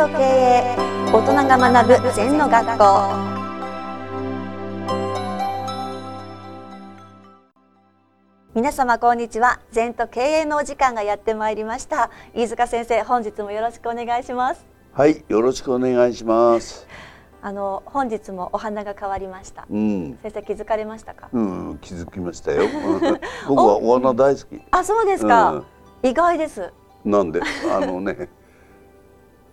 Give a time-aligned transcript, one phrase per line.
[0.00, 0.76] と経営
[1.12, 2.84] 大人が学ぶ禅の学校。
[8.54, 9.60] 皆様こんにちは。
[9.72, 12.10] 禅と経営のお時間がやってまいりました。
[12.32, 14.64] 飯塚先生本日もよろしくお願いします。
[14.94, 16.86] はいよろしくお願いします。
[17.42, 21.28] あの本日もお花が変わりました、うん、先生気づかれましたか？
[21.30, 22.62] うん、気づきましたよ。
[23.46, 24.62] 僕はお花大好き。
[24.70, 25.62] あそうですか、
[26.02, 26.72] 意外です。
[27.04, 27.42] なんで？
[27.70, 28.30] あのね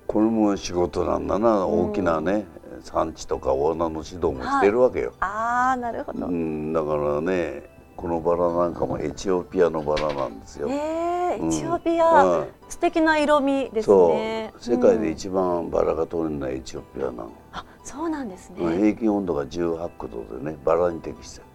[0.08, 2.46] これも仕事なんだな、大きなね
[2.82, 7.64] 産地とかお花の指導もしてるわけよ、ああなるほど、うん、だからね
[7.96, 12.48] このバラなんかもエチオピアのバラなんですよ、えー、エチオピうア、ん。
[12.70, 21.46] 素敵な色味ですそねう世界でうん一番バラが取れるのはエチオピアなの、あそうなんですね、平均温度が18度でねバラに適してる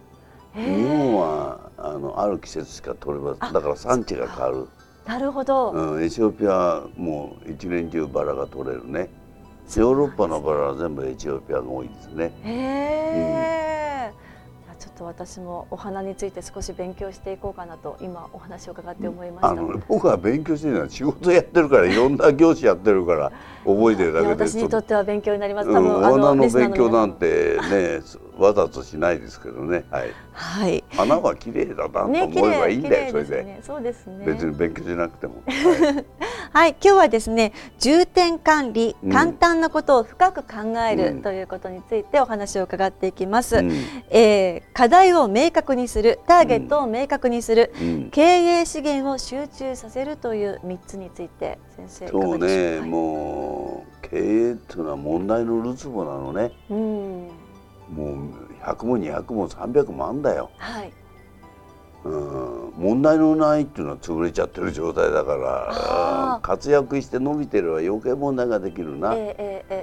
[0.55, 3.53] 日本はあのある季節しか取れません。
[3.53, 4.67] だから産地が変わる、
[5.05, 9.09] なるほど、うん、エチオピアはもう一年中バラが取れるね。
[9.75, 12.33] ヨーロッパのバラは全部エチオピアが多いですね。
[12.43, 13.62] へえ、
[15.03, 19.49] と私もお花について少し勉強していこうかなと今お話を伺って思いました。
[19.49, 23.31] あの僕は勉強してるのは仕事やってるからいろんな業種やってるから
[23.65, 25.69] 覚えてるだけです私にとっては勉強になります。
[25.69, 28.01] うん、お花の勉強なん皆てね
[28.37, 30.83] わざとしないですけどね、はい、はい。
[30.89, 32.13] 花は綺麗だなと思
[32.47, 33.59] えばいいんだよ、それで。
[33.61, 34.25] そうですね。
[34.25, 36.05] 別に勉強しなくても、はい
[36.51, 43.57] はい、今日はですね重点管理、うん簡単なことを深く考える、うんということについてお話を伺っていきます。
[43.57, 43.71] うん
[44.09, 48.09] えー課題を明確にする、ターゲットを明確にする、うん。
[48.11, 52.79] 経営資源を集中させるという三つについて先生そうね。
[52.81, 56.51] もう経営っていうのは問題のるつぼなのね。
[56.69, 60.93] うん、もう100も200も300もあんだよ、はい。
[62.05, 69.82] うん、問題のないっていうのは潰れちゃってる状態だから活躍して伸びてれば余計問題ができるな、えー、え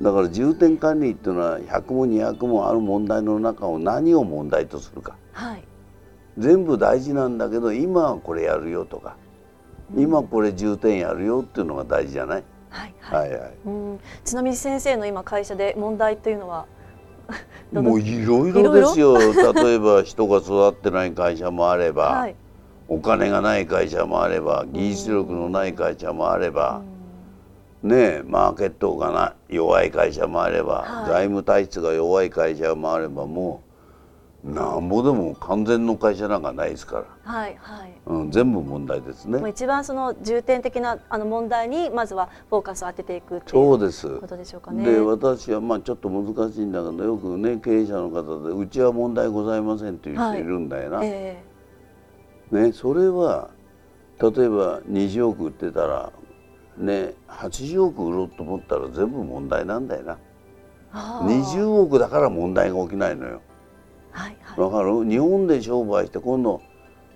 [0.00, 5.64] だから重点管理っていうのは100も200もある問題の中を何を問題とするかー、はい。
[6.38, 9.16] 全部大事なんだけど今はこれやるよとか、
[9.96, 13.30] 今これ重点やるよっていうのが大事じゃない、はい、はい。
[13.30, 16.66] はいはいうん、ちなみに先生の今会社で問題というのは。
[17.72, 19.18] もういろいろですよ
[19.52, 22.36] 例えば人が育ってない会社もあれば、はい。
[22.88, 26.95] お金がない会社もあれば技術力のない会社もあれば、うん
[27.86, 33.66] ねえマーケットがな弱い会社もあれば、はい財務体質が弱い会社もあればもう
[34.52, 37.92] なんぼでも完全の会社なんかないですから、はい、はい。
[38.06, 39.38] うん、全部問題ですね。
[39.38, 44.84] もう一番その重点的なあの問題にまずはフォーカスを当てていくっていうそうですことでしょうかね。
[44.84, 51.00] で私はまあちょっと難しいんだけどよくね経営者の方で「うちは問題ございません」っていう人いるんだよな。
[51.02, 51.42] え
[52.52, 53.50] ねそれは
[54.20, 56.12] 例えば20億売ってたら
[56.78, 60.12] ね80億売ろうと思ったら全部問題なんだよな。
[60.14, 60.16] ー、
[60.92, 63.40] あー20億だから問題が起きないのよ。
[64.12, 64.60] はい、はい。
[64.60, 65.04] わかる？
[65.08, 66.62] 日本で商売して今度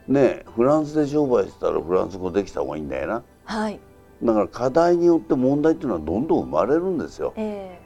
[0.09, 3.23] ねフランスで商売してたらフランス語できた方がいいんだよな。
[3.45, 3.81] はい。
[4.23, 7.33] だから課題によって問題っていうのはどんどん生まれるんですよ。
[7.37, 7.79] え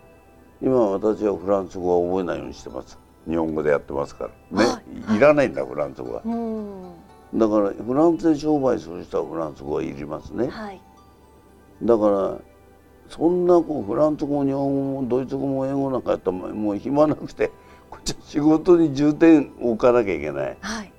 [0.60, 2.98] 今私はフランス語は覚えないようにしてます。
[3.28, 4.58] 日本語でやってますから。
[4.64, 4.70] ね、、
[5.04, 6.28] はいらないんだフランス語はー、。
[6.28, 7.38] うん。
[7.38, 10.48] だからフランスで商売する人はフランス語はいりますね。
[10.48, 10.80] はい。
[11.82, 12.38] だから
[13.08, 17.50] そんなこうフランス語日本語もドイツ語も英語なんかやったらもう暇なくて
[17.90, 20.56] こっちは仕事に重点を置かなきゃいけない。
[20.60, 20.92] はい。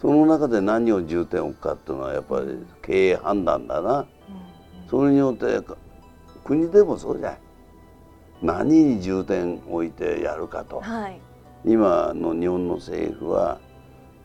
[0.00, 4.06] その中で何を重点を置くかっていうのはやっぱり経営判断だな。
[4.90, 5.76] それによってか
[6.44, 7.38] 国でもそうじゃない。
[8.42, 10.80] 何に重点を置いてやるかと。
[10.80, 11.18] はい。
[11.64, 13.58] 今の日本の政府は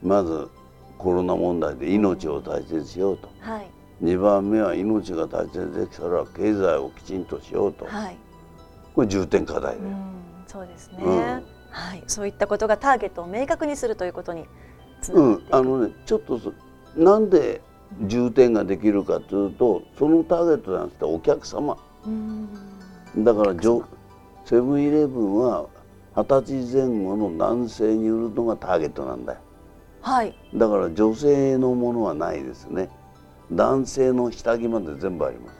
[0.03, 0.49] まず
[0.97, 3.29] コロナ問題で命を大切にしようと。
[3.39, 3.68] はい。
[4.01, 7.85] 2番目は命が大切できたら経済をきちんとしようと。
[7.85, 8.17] はい。
[8.95, 9.81] これ重点課題で。
[9.81, 10.13] うん、
[10.47, 12.03] そうですね、うんはい。
[12.07, 14.45] そういったことがターゲットを明確にするということに
[15.13, 15.21] う。
[15.21, 16.53] んあのねちょっとそ
[16.95, 17.61] なんで
[18.05, 22.49] 重点ができるかというとそのターゲットじゃなくてお客様うん。
[23.23, 23.83] だからジョ
[24.45, 25.67] セブンイレブンは
[26.15, 29.39] 二十歳前後の男性に売るのがターゲットなんだよ
[30.01, 30.35] はい。
[30.55, 32.89] だから女性のものはないですね
[33.51, 35.57] 男性の下着まで全部あります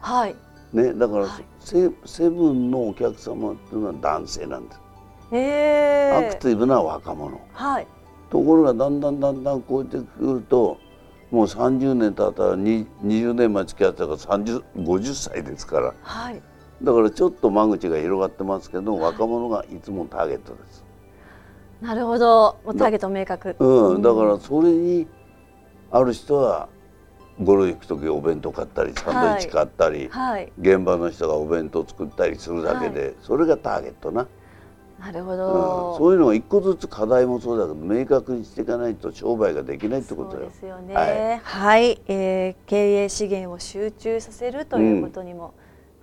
[0.00, 0.36] はい。
[0.72, 4.80] ねだから、はいセセブンのお客様っていうのは男性なんです、
[5.32, 7.86] ええアクティブな若者はい。
[8.30, 10.78] ところがだんだんだんだんこうやってくると
[11.30, 16.42] もう30年経ったらに20年前付き合ってたから30 50歳ですからはい。
[16.82, 20.84] だからちょっと間口が広がってますけど若者がいつもターゲットです。
[21.82, 22.58] なるほど。
[22.64, 23.56] もうターゲット明確。
[23.58, 25.06] うん、だからそれに
[25.90, 26.68] ある人は
[27.40, 34.26] ゴルフ行く時お弁当買ったりサンドイッチ買ったり、はい、現場の人がお弁当作ったりするだけで、はい、それがターゲットな。
[34.98, 40.48] なるほど、うん、そういうのを一個ずつ課題もそうだけど明確にしていかないと商売ができないってことだよ。
[40.48, 40.94] ですよね。
[40.94, 45.54] はい、はい、えー、経営資源を集中させるということにも、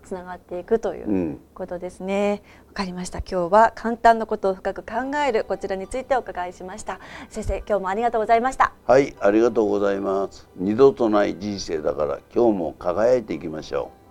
[0.05, 2.43] つながっていくということですね。
[2.59, 3.19] わ、うん、かりました。
[3.19, 6.99] 今日は簡単なことを深く考えるこちらについてお伺いしました。
[7.29, 8.73] 先生、今日もありがとうございました。
[8.85, 10.47] はい、ありがとうございます。
[10.55, 14.05] 二度とない人生だから今日も輝いていきましょう。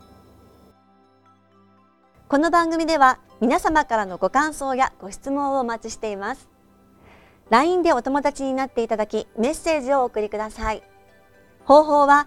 [2.26, 6.48] この番組では皆様からのご感想やご質問をお待ちしています
[7.50, 10.82] LINE でお友達になっていただきメッセージをお送りください
[11.64, 12.26] 方法は